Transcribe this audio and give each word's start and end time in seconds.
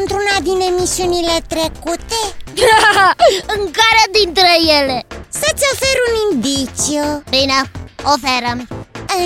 într-una 0.00 0.36
din 0.42 0.60
emisiunile 0.60 1.36
trecute? 1.48 2.20
În 3.54 3.62
care 3.78 4.02
dintre 4.18 4.52
ele? 4.78 5.06
Să-ți 5.28 5.64
ofer 5.72 5.96
un 6.08 6.14
indiciu 6.26 7.22
Bine, 7.30 7.58
oferă-mi 8.14 8.66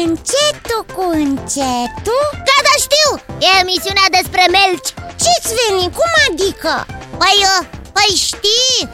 Încetul 0.02 0.82
cu 0.94 1.02
încetul 1.12 2.24
Gata, 2.48 2.74
știu! 2.86 3.10
E 3.46 3.60
emisiunea 3.60 4.08
despre 4.18 4.44
melci 4.56 4.90
Ce-ți 5.22 5.54
veni? 5.58 5.84
Cum 5.98 6.12
adică? 6.28 6.86
Păi, 7.18 7.38
uh, 7.52 7.66
păi 7.92 8.12
știi 8.28 8.88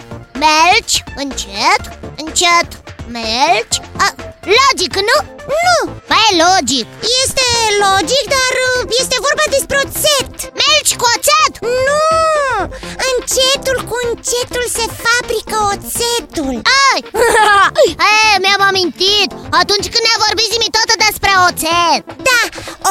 Melci, 0.45 1.05
încet, 1.17 1.83
încet 2.17 2.69
Melci 3.09 3.79
A, 3.99 4.15
Logic, 4.55 4.95
nu? 5.11 5.19
Nu, 5.67 5.79
Păi 6.11 6.31
logic. 6.45 6.87
Este 7.23 7.47
logic, 7.87 8.25
dar 8.37 8.53
uh, 8.69 8.81
este 9.03 9.17
vorba 9.27 9.47
despre 9.57 9.77
oțet. 9.85 10.31
Melci 10.61 10.97
cu 11.01 11.07
oțet? 11.17 11.53
Nu, 11.89 12.05
încetul 13.11 13.79
cu 13.91 13.97
încetul 14.09 14.65
se 14.77 14.85
fabrică 15.05 15.57
oțetul. 15.75 16.55
Ai! 16.87 17.01
e, 18.11 18.15
mi-am 18.43 18.63
amintit. 18.71 19.31
Atunci 19.61 19.87
când 19.93 20.05
ne-a 20.07 20.23
vorbit 20.27 20.49
zimi 20.53 20.75
tot 20.77 20.91
despre 21.07 21.33
oțet. 21.49 22.01
Da, 22.29 22.36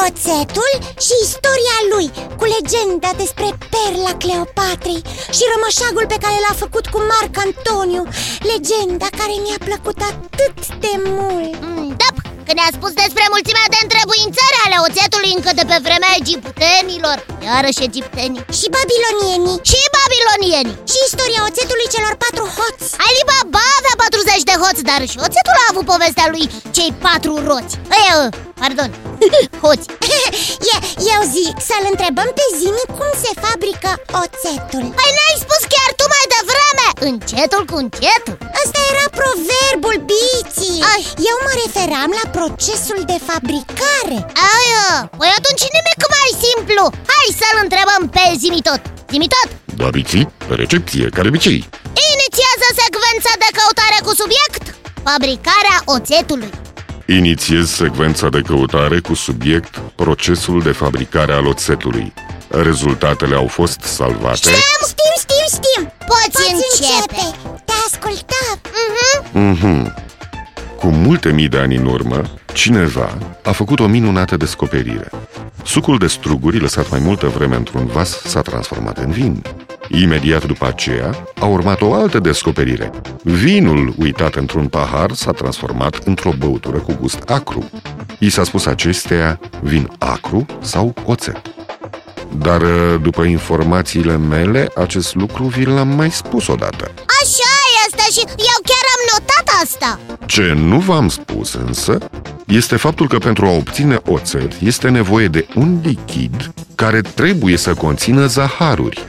oțetul 0.04 0.72
și 1.04 1.14
istoria 1.26 1.78
lui 1.92 2.06
Cu 2.38 2.44
legenda 2.56 3.10
despre 3.22 3.48
perla 3.72 4.12
Cleopatrei 4.22 5.02
Și 5.36 5.42
rămășagul 5.52 6.06
pe 6.12 6.18
care 6.24 6.38
l-a 6.44 6.54
făcut 6.62 6.86
cu 6.92 6.98
Marc 7.12 7.34
Antoniu 7.46 8.04
Legenda 8.52 9.08
care 9.20 9.34
mi-a 9.44 9.60
plăcut 9.68 9.98
atât 10.12 10.58
de 10.84 10.94
mult. 11.16 11.54
Mm, 11.62 11.88
Da, 12.02 12.08
când 12.46 12.58
ne-a 12.60 12.76
spus 12.78 12.92
despre 13.02 13.24
mulțimea 13.34 13.66
de 13.74 13.78
întrebuințări 13.84 14.58
ale 14.64 14.76
oțetului 14.88 15.32
încă 15.36 15.50
de 15.58 15.64
pe 15.70 15.76
vremea 15.86 16.12
egiptenilor. 16.22 17.16
Iarăși 17.48 17.86
egiptenii. 17.90 18.44
Și 18.58 18.66
babilonienii. 18.76 19.58
Și 19.70 19.80
babilonienii. 19.98 20.76
Și 20.90 20.98
istoria 21.08 21.42
oțetului 21.50 21.92
celor 21.94 22.14
patru 22.24 22.44
hoți. 22.56 22.86
Alibaba 23.06 23.64
avea 23.78 23.94
40 24.02 24.35
de 24.66 24.72
hoți, 24.72 24.82
dar 24.90 25.00
și 25.12 25.18
oțetul 25.26 25.56
a 25.62 25.70
avut 25.72 25.86
povestea 25.94 26.26
lui 26.34 26.44
cei 26.76 26.90
patru 27.04 27.32
roți. 27.50 27.74
Ei, 28.00 28.10
uh, 28.20 28.28
pardon, 28.60 28.90
hoți. 29.62 29.86
Eu, 30.72 30.80
eu 31.14 31.20
zic 31.36 31.54
să-l 31.68 31.84
întrebăm 31.92 32.28
pe 32.38 32.44
Zimi 32.58 32.84
cum 32.96 33.10
se 33.22 33.32
fabrică 33.44 33.90
oțetul. 34.22 34.84
Păi 34.98 35.10
n-ai 35.16 35.36
spus 35.44 35.62
chiar 35.74 35.90
tu 35.98 36.04
mai 36.14 36.24
devreme. 36.34 36.86
Încetul 37.10 37.62
cu 37.70 37.76
încetul. 37.84 38.36
Asta 38.62 38.80
era 38.92 39.06
proverbul 39.20 39.96
biții. 40.10 40.80
Ai. 40.92 41.02
Eu 41.30 41.36
mă 41.46 41.52
referam 41.62 42.10
la 42.20 42.24
procesul 42.36 43.00
de 43.12 43.18
fabricare. 43.28 44.18
Aia, 44.56 44.86
păi 45.18 45.30
atunci 45.38 45.64
nimic 45.76 46.00
mai 46.16 46.30
simplu. 46.44 46.82
Hai 47.12 47.26
să-l 47.40 47.58
întrebăm 47.66 48.02
pe 48.16 48.24
Zimitot 48.42 48.82
Zimitot, 49.12 49.48
Da, 49.80 49.88
biții, 49.96 50.24
recepție, 50.60 51.04
ca 51.14 51.20
de 51.22 51.28
obicei 51.32 51.60
inițiază 52.66 52.82
secvența 52.84 53.32
de 53.38 53.50
căutare 53.58 53.98
cu 54.04 54.14
subiect 54.14 54.74
Fabricarea 55.04 55.82
oțetului 55.84 56.50
Inițiez 57.06 57.70
secvența 57.70 58.28
de 58.28 58.40
căutare 58.40 59.00
cu 59.00 59.14
subiect 59.14 59.78
procesul 59.94 60.62
de 60.62 60.72
fabricare 60.72 61.32
al 61.32 61.46
oțetului. 61.46 62.12
Rezultatele 62.48 63.34
au 63.34 63.46
fost 63.46 63.80
salvate. 63.80 64.36
Știm, 64.36 64.52
știm, 64.82 65.14
știm, 65.18 65.46
știm 65.48 65.92
Poți, 66.06 66.30
Poți 66.30 66.52
începe, 66.52 67.20
începe 67.20 67.62
Te 67.64 67.72
ascultăm 67.86 68.60
Mhm. 69.32 69.66
Mhm. 69.66 69.94
Cu 70.76 70.86
multe 70.86 71.32
mii 71.32 71.48
de 71.48 71.58
ani 71.58 71.76
în 71.76 71.86
urmă, 71.86 72.22
cineva 72.52 73.18
a 73.44 73.52
făcut 73.52 73.80
o 73.80 73.86
minunată 73.86 74.36
descoperire. 74.36 75.10
Sucul 75.64 75.98
de 75.98 76.06
struguri, 76.06 76.60
lăsat 76.60 76.90
mai 76.90 77.00
multă 77.00 77.26
vreme 77.26 77.56
într-un 77.56 77.86
vas, 77.86 78.20
s-a 78.24 78.40
transformat 78.40 78.98
în 78.98 79.10
vin. 79.10 79.42
Imediat 79.88 80.46
după 80.46 80.66
aceea, 80.66 81.26
a 81.40 81.44
urmat 81.44 81.80
o 81.80 81.94
altă 81.94 82.18
descoperire. 82.18 82.90
Vinul 83.22 83.94
uitat 83.98 84.34
într-un 84.34 84.68
pahar 84.68 85.12
s-a 85.12 85.30
transformat 85.30 85.94
într-o 86.04 86.32
băutură 86.38 86.78
cu 86.78 86.96
gust 87.00 87.22
acru. 87.26 87.70
I 88.18 88.30
s-a 88.30 88.44
spus 88.44 88.66
acesteia 88.66 89.40
vin 89.62 89.90
acru 89.98 90.46
sau 90.60 90.94
oțet. 91.04 91.42
Dar, 92.38 92.62
după 93.02 93.22
informațiile 93.22 94.16
mele, 94.16 94.68
acest 94.76 95.14
lucru 95.14 95.44
vi 95.44 95.64
l-am 95.64 95.88
mai 95.88 96.10
spus 96.10 96.46
odată. 96.46 96.90
Așa 97.22 97.54
este 97.86 98.12
și 98.12 98.26
eu 98.26 98.58
chiar 98.62 98.84
am 98.94 99.02
notat 99.12 99.62
asta 99.62 100.00
Ce 100.26 100.52
nu 100.56 100.78
v-am 100.78 101.08
spus 101.08 101.54
însă 101.54 101.98
este 102.46 102.76
faptul 102.76 103.08
că 103.08 103.18
pentru 103.18 103.46
a 103.46 103.50
obține 103.50 104.00
oțet 104.06 104.52
este 104.60 104.88
nevoie 104.88 105.28
de 105.28 105.46
un 105.54 105.78
lichid 105.82 106.52
care 106.74 107.00
trebuie 107.00 107.56
să 107.56 107.74
conțină 107.74 108.26
zaharuri. 108.26 109.06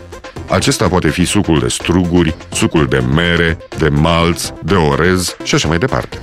Acesta 0.49 0.87
poate 0.87 1.09
fi 1.09 1.25
sucul 1.25 1.59
de 1.59 1.67
struguri, 1.67 2.35
sucul 2.53 2.85
de 2.85 3.03
mere, 3.13 3.57
de 3.77 3.89
malț, 3.89 4.49
de 4.63 4.75
orez 4.75 5.35
și 5.43 5.55
așa 5.55 5.67
mai 5.67 5.77
departe. 5.77 6.17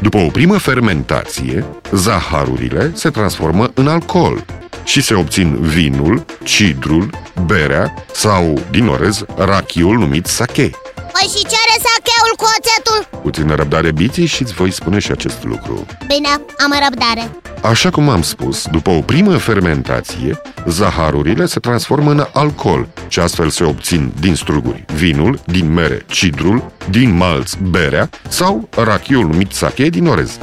După 0.00 0.16
o 0.18 0.26
primă 0.26 0.58
fermentație, 0.58 1.64
zaharurile 1.92 2.90
se 2.94 3.10
transformă 3.10 3.70
în 3.74 3.88
alcool 3.88 4.44
și 4.84 5.02
se 5.02 5.14
obțin 5.14 5.56
vinul, 5.60 6.24
cidrul, 6.44 7.10
berea 7.46 7.94
sau, 8.12 8.60
din 8.70 8.86
orez, 8.86 9.24
rachiul 9.36 9.98
numit 9.98 10.26
sake. 10.26 10.70
Păi 11.12 11.28
și 11.34 11.42
ce 11.50 11.56
are 11.64 11.76
sacheul 11.86 12.34
cu 12.36 12.44
oțetul? 12.56 13.20
Puțină 13.22 13.54
răbdare 13.54 13.92
biții 13.92 14.26
și 14.26 14.42
îți 14.42 14.52
voi 14.52 14.70
spune 14.70 14.98
și 14.98 15.10
acest 15.10 15.44
lucru. 15.44 15.86
Bine, 16.06 16.28
am 16.64 16.72
răbdare 16.88 17.30
Așa 17.62 17.90
cum 17.90 18.08
am 18.08 18.22
spus, 18.22 18.66
după 18.66 18.90
o 18.90 19.00
primă 19.00 19.36
fermentație, 19.36 20.40
zaharurile 20.66 21.46
se 21.46 21.60
transformă 21.60 22.10
în 22.10 22.26
alcool 22.32 22.88
și 23.08 23.20
astfel 23.20 23.48
se 23.48 23.64
obțin 23.64 24.12
din 24.20 24.34
struguri 24.34 24.84
vinul, 24.94 25.40
din 25.46 25.72
mere 25.72 26.04
cidrul, 26.06 26.72
din 26.90 27.16
malț 27.16 27.52
berea 27.54 28.08
sau 28.28 28.68
rachiul 28.76 29.26
numit 29.26 29.52
sake 29.52 29.88
din 29.88 30.06
orez. 30.06 30.38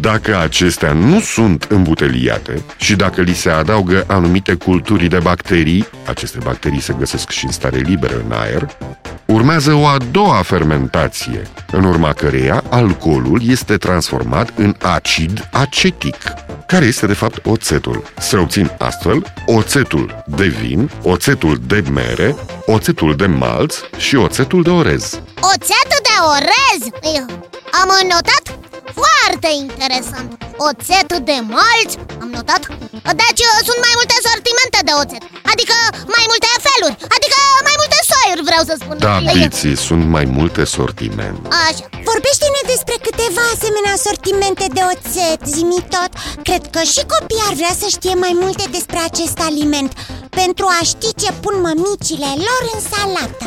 Dacă 0.00 0.38
acestea 0.38 0.92
nu 0.92 1.20
sunt 1.20 1.66
îmbuteliate 1.68 2.62
și 2.76 2.96
dacă 2.96 3.20
li 3.20 3.34
se 3.34 3.50
adaugă 3.50 4.04
anumite 4.06 4.54
culturi 4.54 5.08
de 5.08 5.18
bacterii, 5.18 5.86
aceste 6.06 6.38
bacterii 6.44 6.80
se 6.80 6.94
găsesc 6.98 7.30
și 7.30 7.44
în 7.44 7.50
stare 7.50 7.78
liberă 7.78 8.22
în 8.26 8.32
aer, 8.32 8.76
urmează 9.32 9.72
o 9.72 9.86
a 9.86 9.96
doua 10.10 10.42
fermentație, 10.42 11.48
în 11.72 11.84
urma 11.84 12.12
căreia 12.12 12.64
alcoolul 12.70 13.40
este 13.48 13.76
transformat 13.76 14.52
în 14.56 14.76
acid 14.80 15.48
acetic, 15.52 16.16
care 16.66 16.84
este 16.84 17.06
de 17.06 17.12
fapt 17.14 17.46
oțetul. 17.46 18.02
Se 18.18 18.36
obțin 18.36 18.70
astfel 18.78 19.32
oțetul 19.46 20.24
de 20.26 20.46
vin, 20.46 20.90
oțetul 21.02 21.60
de 21.66 21.84
mere, 21.92 22.36
oțetul 22.66 23.16
de 23.16 23.26
malț 23.26 23.76
și 23.96 24.16
oțetul 24.16 24.62
de 24.62 24.70
orez. 24.70 25.20
Oțetul 25.54 26.00
de 26.08 26.16
orez? 26.36 26.80
Eu 27.16 27.26
Am 27.80 27.90
notat? 28.12 28.44
Foarte 29.02 29.48
interesant 29.64 30.30
Oțet 30.68 31.10
de 31.28 31.38
malți? 31.56 31.94
Am 32.22 32.30
notat? 32.38 32.62
Deci 33.22 33.42
uh, 33.48 33.58
sunt 33.68 33.80
mai 33.86 33.94
multe 33.98 34.16
sortimente 34.28 34.78
de 34.88 34.94
oțet 35.02 35.22
Adică 35.52 35.76
mai 36.16 36.24
multe 36.30 36.50
feluri 36.66 36.96
Adică 37.16 37.19
mai 37.19 37.19
multe 38.30 38.42
soiuri 38.42 38.42
vreau 38.50 38.62
să 38.70 38.74
spun. 38.82 38.96
Da, 38.98 39.16
Eu- 39.20 39.32
biții, 39.38 39.76
sunt 39.76 40.04
mai 40.16 40.24
multe 40.24 40.64
sortimente. 40.64 41.48
Așa. 41.68 41.84
Vorbește-ne 42.10 42.62
despre 42.72 42.96
câteva 43.06 43.42
asemenea 43.54 43.94
sortimente 44.06 44.66
de 44.76 44.82
oțet, 44.92 45.40
zimi 45.54 45.80
tot. 45.94 46.10
Cred 46.48 46.62
că 46.74 46.80
și 46.92 47.02
copiii 47.14 47.46
ar 47.48 47.54
vrea 47.60 47.74
să 47.82 47.86
știe 47.96 48.14
mai 48.24 48.34
multe 48.42 48.64
despre 48.76 48.98
acest 49.08 49.38
aliment. 49.48 49.92
Pentru 50.40 50.66
a 50.78 50.80
ști 50.92 51.08
ce 51.22 51.30
pun 51.44 51.54
mămicile 51.66 52.30
lor 52.46 52.62
în 52.74 52.80
salată 52.92 53.44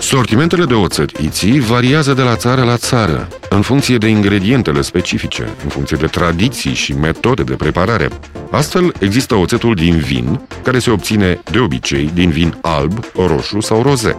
Sortimentele 0.00 0.64
de 0.64 0.74
oțet 0.74 1.16
iții 1.16 1.60
variază 1.60 2.12
de 2.12 2.22
la 2.22 2.36
țară 2.36 2.64
la 2.64 2.76
țară, 2.76 3.28
în 3.48 3.62
funcție 3.62 3.98
de 3.98 4.06
ingredientele 4.08 4.82
specifice, 4.82 5.54
în 5.62 5.68
funcție 5.68 5.96
de 5.96 6.06
tradiții 6.06 6.74
și 6.74 6.92
metode 6.92 7.42
de 7.42 7.54
preparare. 7.54 8.08
Astfel, 8.50 8.92
există 8.98 9.34
oțetul 9.34 9.74
din 9.74 9.96
vin, 9.96 10.40
care 10.62 10.78
se 10.78 10.90
obține 10.90 11.40
de 11.50 11.58
obicei 11.58 12.10
din 12.14 12.30
vin 12.30 12.58
alb, 12.62 13.04
roșu 13.26 13.60
sau 13.60 13.82
roze. 13.82 14.16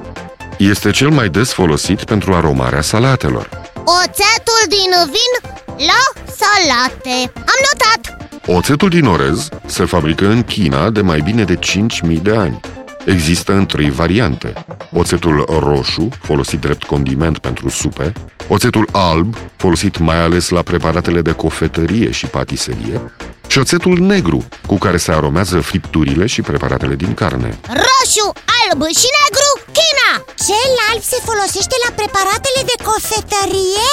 Este 0.57 0.91
cel 0.91 1.09
mai 1.09 1.29
des 1.29 1.51
folosit 1.51 2.03
pentru 2.03 2.33
aromarea 2.33 2.81
salatelor. 2.81 3.49
Oțetul 3.75 4.63
din 4.67 4.91
vin 5.05 5.51
la 5.87 6.21
salate 6.25 7.31
Am 7.35 7.59
notat 7.71 8.19
Oțetul 8.45 8.89
din 8.89 9.05
orez 9.05 9.49
se 9.65 9.85
fabrică 9.85 10.27
în 10.27 10.43
China 10.43 10.89
de 10.89 11.01
mai 11.01 11.19
bine 11.19 11.43
de 11.43 11.55
5.000 11.55 12.21
de 12.21 12.35
ani. 12.35 12.59
Există 13.05 13.51
în 13.51 13.65
trei 13.65 13.89
variante. 13.89 14.53
Oțetul 14.91 15.45
roșu, 15.59 16.07
folosit 16.21 16.59
drept 16.59 16.83
condiment 16.83 17.37
pentru 17.37 17.69
supe, 17.69 18.13
oțetul 18.47 18.89
alb, 18.91 19.35
folosit 19.55 19.97
mai 19.97 20.21
ales 20.21 20.49
la 20.49 20.61
preparatele 20.61 21.21
de 21.21 21.31
cofetărie 21.31 22.11
și 22.11 22.25
patiserie, 22.25 23.13
și 23.47 23.57
oțetul 23.57 23.99
negru, 23.99 24.47
cu 24.67 24.77
care 24.77 24.97
se 24.97 25.11
aromează 25.11 25.59
fripturile 25.59 26.25
și 26.25 26.41
preparatele 26.41 26.95
din 26.95 27.13
carne. 27.13 27.59
Roșu, 27.67 28.27
alb 28.61 28.81
și 28.81 29.09
negru, 29.19 29.49
China 29.77 30.11
Cel 30.45 30.71
alb 30.89 31.01
se 31.11 31.17
folosește 31.29 31.75
la 31.85 31.89
preparatele 31.99 32.61
de 32.71 32.77
cofetărie? 32.87 33.89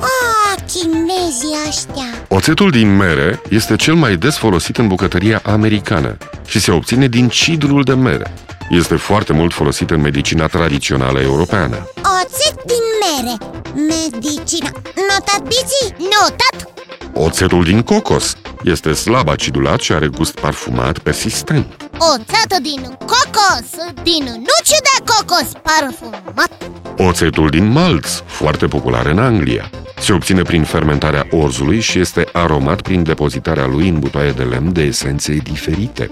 Ah, 0.00 0.62
chinezii 0.66 1.56
ăștia 1.68 2.26
Oțetul 2.28 2.70
din 2.70 2.96
mere 2.96 3.40
este 3.50 3.76
cel 3.76 3.94
mai 3.94 4.16
des 4.16 4.36
folosit 4.36 4.76
în 4.76 4.88
bucătăria 4.88 5.40
americană 5.44 6.16
și 6.46 6.60
se 6.60 6.70
obține 6.70 7.06
din 7.06 7.28
cidrul 7.28 7.82
de 7.82 7.94
mere. 7.94 8.34
Este 8.70 8.96
foarte 8.96 9.32
mult 9.32 9.52
folosit 9.52 9.90
în 9.90 10.00
medicina 10.00 10.46
tradițională 10.46 11.20
europeană. 11.20 11.90
Oțet 12.22 12.62
din 12.66 12.84
mere 13.00 13.36
Medicina 13.74 14.70
Notat 15.08 15.42
biții? 15.42 15.94
Notat! 15.98 16.72
Oțetul 17.12 17.64
din 17.64 17.82
cocos 17.82 18.36
este 18.64 18.92
slab 18.92 19.28
acidulat 19.28 19.80
și 19.80 19.92
are 19.92 20.06
gust 20.06 20.40
parfumat 20.40 20.98
persistent. 20.98 21.66
Oțet 21.98 22.58
din 22.62 22.96
cocos, 22.98 23.68
din 24.02 24.24
nuci 24.24 24.78
de 24.88 25.04
cocos 25.04 25.48
parfumat 25.62 26.70
Oțetul 27.00 27.48
din 27.48 27.70
malț, 27.70 28.22
foarte 28.26 28.66
popular 28.66 29.06
în 29.06 29.18
Anglia. 29.18 29.70
Se 29.98 30.12
obține 30.12 30.42
prin 30.42 30.64
fermentarea 30.64 31.26
orzului 31.30 31.80
și 31.80 31.98
este 31.98 32.28
aromat 32.32 32.80
prin 32.82 33.02
depozitarea 33.02 33.66
lui 33.66 33.88
în 33.88 33.98
butoaie 33.98 34.30
de 34.30 34.42
lemn 34.42 34.72
de 34.72 34.82
esențe 34.82 35.32
diferite. 35.32 36.08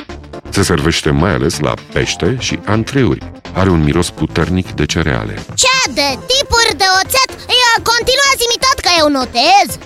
Se 0.48 0.62
servește 0.62 1.10
mai 1.10 1.32
ales 1.32 1.58
la 1.58 1.74
pește 1.92 2.36
și 2.38 2.58
antreuri. 2.64 3.32
Are 3.54 3.70
un 3.70 3.82
miros 3.84 4.10
puternic 4.10 4.70
de 4.70 4.86
cereale. 4.86 5.34
Ce 5.54 5.90
de 5.94 6.08
tipuri 6.10 6.76
de 6.76 6.84
oțet? 7.02 7.30
Ia, 7.30 7.82
continuați-mi 7.82 8.60
tot 8.60 8.78
că 8.84 8.90
eu 8.98 9.08
notez 9.08 9.78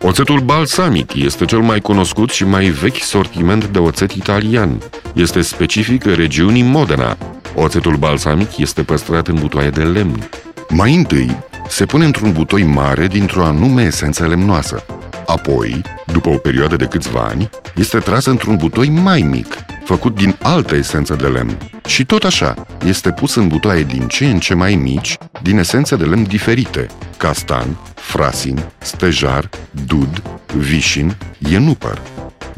Oțetul 0.00 0.40
balsamic 0.40 1.14
este 1.14 1.44
cel 1.44 1.58
mai 1.60 1.80
cunoscut 1.80 2.30
și 2.30 2.44
mai 2.44 2.66
vechi 2.66 3.02
sortiment 3.02 3.64
de 3.64 3.78
oțet 3.78 4.12
italian. 4.12 4.82
Este 5.14 5.40
specific 5.40 6.04
regiunii 6.04 6.62
Modena. 6.62 7.16
Oțetul 7.58 7.96
balsamic 7.96 8.56
este 8.56 8.82
păstrat 8.82 9.28
în 9.28 9.34
butoaie 9.34 9.70
de 9.70 9.82
lemn. 9.82 10.28
Mai 10.68 10.94
întâi, 10.94 11.36
se 11.68 11.86
pune 11.86 12.04
într-un 12.04 12.32
butoi 12.32 12.62
mare 12.62 13.06
dintr-o 13.06 13.44
anume 13.44 13.82
esență 13.82 14.26
lemnoasă. 14.26 14.84
Apoi, 15.26 15.82
după 16.12 16.28
o 16.28 16.36
perioadă 16.36 16.76
de 16.76 16.84
câțiva 16.84 17.20
ani, 17.20 17.50
este 17.76 17.98
tras 17.98 18.24
într-un 18.24 18.56
butoi 18.56 18.88
mai 18.88 19.20
mic, 19.20 19.54
făcut 19.84 20.14
din 20.14 20.36
altă 20.42 20.74
esență 20.74 21.14
de 21.14 21.26
lemn. 21.26 21.58
Și 21.86 22.04
tot 22.04 22.24
așa, 22.24 22.66
este 22.84 23.10
pus 23.10 23.34
în 23.34 23.48
butoaie 23.48 23.82
din 23.82 24.06
ce 24.08 24.26
în 24.26 24.38
ce 24.38 24.54
mai 24.54 24.74
mici, 24.74 25.16
din 25.42 25.58
esențe 25.58 25.96
de 25.96 26.04
lemn 26.04 26.22
diferite, 26.22 26.86
castan, 27.16 27.76
frasin, 27.94 28.64
stejar, 28.78 29.48
dud, 29.86 30.22
vișin, 30.56 31.16
ienupăr. 31.38 32.00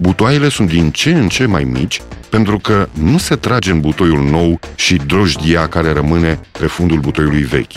Butoaiele 0.01 0.49
sunt 0.49 0.69
din 0.69 0.91
ce 0.91 1.13
în 1.13 1.29
ce 1.29 1.47
mai 1.47 1.65
mici 1.65 2.01
pentru 2.31 2.59
că 2.59 2.89
nu 2.93 3.19
se 3.19 3.35
trage 3.35 3.71
în 3.71 3.81
butoiul 3.81 4.23
nou 4.31 4.61
și 4.75 4.95
drojdia 4.95 5.69
care 5.69 5.93
rămâne 5.93 6.41
pe 6.59 6.67
fundul 6.67 6.99
butoiului 6.99 7.43
vechi. 7.43 7.73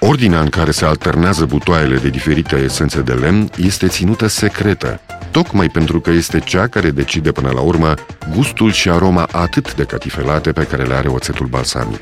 Ordinea 0.00 0.40
în 0.40 0.48
care 0.48 0.70
se 0.70 0.84
alternează 0.84 1.44
butoaiele 1.44 1.96
de 1.96 2.08
diferite 2.08 2.56
esențe 2.56 3.00
de 3.00 3.12
lemn 3.12 3.50
este 3.56 3.86
ținută 3.86 4.26
secretă, 4.26 5.00
tocmai 5.30 5.68
pentru 5.68 6.00
că 6.00 6.10
este 6.10 6.38
cea 6.38 6.66
care 6.66 6.90
decide 6.90 7.32
până 7.32 7.50
la 7.54 7.60
urmă 7.60 7.94
gustul 8.34 8.72
și 8.72 8.88
aroma 8.88 9.28
atât 9.32 9.74
de 9.74 9.84
catifelate 9.84 10.52
pe 10.52 10.64
care 10.64 10.82
le 10.82 10.94
are 10.94 11.08
oțetul 11.08 11.46
balsamic. 11.46 12.00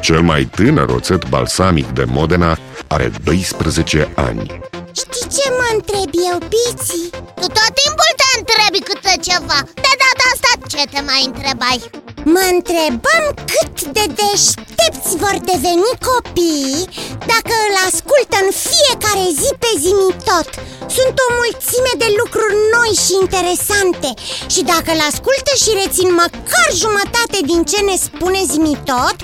Cel 0.00 0.20
mai 0.20 0.44
tânăr 0.44 0.88
oțet 0.88 1.28
balsamic 1.28 1.86
de 1.86 2.04
Modena 2.06 2.58
are 2.86 3.10
12 3.24 4.08
ani. 4.14 4.60
Știi 5.00 5.28
ce 5.36 5.46
mă 5.58 5.66
întreb 5.72 6.10
eu, 6.30 6.38
Biții? 6.52 7.08
Tu 7.40 7.46
tot 7.56 7.70
timpul 7.80 8.10
te 8.20 8.28
întrebi 8.38 8.80
câte 8.88 9.14
ceva 9.28 9.58
De 9.84 9.92
data 10.02 10.24
asta 10.32 10.50
ce 10.72 10.82
te 10.92 11.00
mai 11.00 11.22
întrebai? 11.24 12.05
Mă 12.34 12.44
întrebăm 12.56 13.24
cât 13.52 13.76
de 13.96 14.04
deștepți 14.20 15.12
vor 15.22 15.36
deveni 15.52 15.90
copiii 16.10 16.84
Dacă 17.32 17.52
îl 17.66 17.74
ascultă 17.88 18.36
în 18.44 18.50
fiecare 18.68 19.26
zi 19.40 19.50
pe 19.62 19.70
zimi 19.84 20.10
tot. 20.28 20.48
Sunt 20.96 21.14
o 21.24 21.28
mulțime 21.40 21.92
de 22.02 22.08
lucruri 22.20 22.56
noi 22.74 22.92
și 23.04 23.12
interesante 23.24 24.10
Și 24.54 24.60
dacă 24.72 24.88
îl 24.94 25.02
ascultă 25.10 25.52
și 25.62 25.70
rețin 25.80 26.10
măcar 26.22 26.68
jumătate 26.82 27.38
din 27.50 27.60
ce 27.70 27.78
ne 27.88 27.96
spune 28.06 28.40
zimi 28.52 28.76
tot 28.92 29.16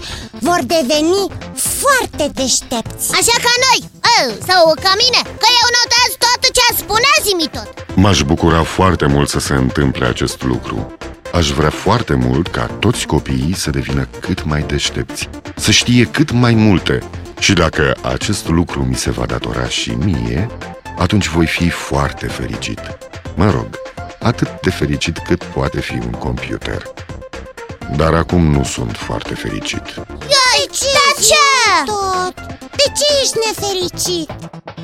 Vor 0.46 0.60
deveni 0.76 1.22
foarte 1.80 2.24
deștepți. 2.40 3.06
Așa 3.20 3.36
ca 3.46 3.52
noi, 3.66 3.78
oh, 4.14 4.26
sau 4.48 4.60
ca 4.84 4.92
mine 5.02 5.20
Că 5.42 5.48
eu 5.60 5.68
notez 5.78 6.10
tot 6.24 6.40
ce 6.56 6.64
spune 6.82 7.10
zimi 7.26 7.48
tot. 7.56 7.70
M-aș 8.02 8.18
bucura 8.30 8.62
foarte 8.76 9.06
mult 9.14 9.28
să 9.34 9.38
se 9.48 9.54
întâmple 9.64 10.04
acest 10.12 10.38
lucru. 10.52 10.76
Aș 11.32 11.50
vrea 11.50 11.70
foarte 11.70 12.14
mult 12.14 12.48
ca 12.48 12.66
toți 12.66 13.06
copiii 13.06 13.54
să 13.54 13.70
devină 13.70 14.08
cât 14.20 14.44
mai 14.44 14.62
deștepți, 14.62 15.28
să 15.56 15.70
știe 15.70 16.04
cât 16.04 16.30
mai 16.30 16.54
multe. 16.54 16.98
Și 17.38 17.52
dacă 17.52 17.96
acest 18.02 18.48
lucru 18.48 18.84
mi 18.84 18.94
se 18.94 19.10
va 19.10 19.26
datora 19.26 19.68
și 19.68 19.90
mie, 19.90 20.48
atunci 20.98 21.28
voi 21.28 21.46
fi 21.46 21.68
foarte 21.68 22.26
fericit. 22.26 22.80
Mă 23.36 23.50
rog, 23.50 23.68
atât 24.18 24.60
de 24.60 24.70
fericit 24.70 25.18
cât 25.18 25.44
poate 25.44 25.80
fi 25.80 25.94
un 25.94 26.10
computer. 26.10 26.82
Dar 27.96 28.14
acum 28.14 28.50
nu 28.50 28.64
sunt 28.64 28.96
foarte 28.96 29.34
fericit. 29.34 29.94
Ioi, 30.06 30.68
de 30.68 31.22
ce? 31.22 31.84
Tot 31.84 32.34
De 32.58 32.92
ce 32.96 33.04
ești 33.22 33.38
nefericit? 33.46 34.30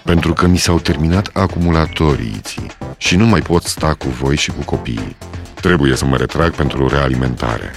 Pentru 0.05 0.33
că 0.33 0.47
mi 0.47 0.59
s-au 0.59 0.79
terminat 0.79 1.31
acumulatorii 1.33 2.35
iții 2.37 2.71
și 2.97 3.17
nu 3.17 3.27
mai 3.27 3.41
pot 3.41 3.63
sta 3.63 3.95
cu 3.95 4.09
voi 4.09 4.37
și 4.37 4.51
cu 4.51 4.63
copiii. 4.65 5.17
Trebuie 5.61 5.97
să 5.97 6.05
mă 6.05 6.17
retrag 6.17 6.55
pentru 6.55 6.89
realimentare. 6.89 7.73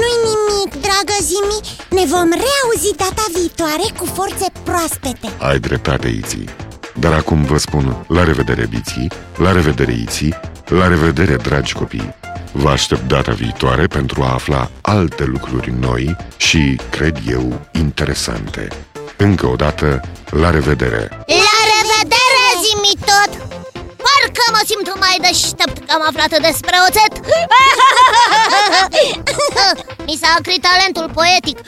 Nu-i 0.00 0.18
nimic, 0.30 0.70
dragă 0.82 1.16
Zimi 1.20 1.60
Ne 1.90 2.04
vom 2.10 2.28
reauzi 2.28 2.96
data 2.96 3.24
viitoare 3.34 3.86
cu 3.98 4.04
forțe 4.04 4.46
proaspete 4.62 5.28
Ai 5.38 5.58
dreptate, 5.58 6.08
Iții. 6.08 6.48
Dar 6.94 7.12
acum 7.12 7.42
vă 7.42 7.58
spun 7.58 8.04
la 8.08 8.24
revedere, 8.24 8.66
Biții, 8.70 9.10
la 9.36 9.52
revedere, 9.52 9.92
Iții, 9.92 10.34
la 10.66 10.88
revedere, 10.88 11.36
dragi 11.36 11.72
copii. 11.72 12.14
Vă 12.52 12.68
aștept 12.68 13.08
data 13.08 13.32
viitoare 13.32 13.86
pentru 13.86 14.22
a 14.22 14.32
afla 14.32 14.70
alte 14.80 15.24
lucruri 15.24 15.74
noi 15.80 16.16
și, 16.36 16.80
cred 16.90 17.18
eu, 17.28 17.60
interesante. 17.72 18.68
Încă 19.16 19.46
o 19.46 19.54
dată, 19.56 20.00
la 20.30 20.50
revedere! 20.50 21.08
La 21.26 21.43
simt 24.66 24.98
mai 24.98 25.16
deștept 25.20 25.78
că 25.86 25.94
am 25.94 26.02
aflat 26.08 26.40
despre 26.40 26.76
oțet. 26.88 27.12
Mi 30.06 30.18
s-a 30.20 30.34
acrit 30.38 30.62
talentul 30.62 31.10
poetic. 31.14 31.58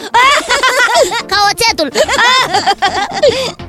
Ca 1.27 1.49
oțetul. 1.51 1.93